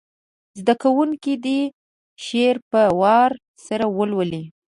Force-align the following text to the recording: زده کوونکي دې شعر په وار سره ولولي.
زده 0.59 0.73
کوونکي 0.83 1.33
دې 1.45 1.59
شعر 2.25 2.55
په 2.71 2.81
وار 3.01 3.31
سره 3.67 3.85
ولولي. 3.97 4.43